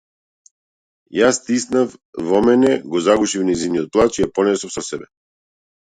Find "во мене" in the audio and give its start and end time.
2.31-2.73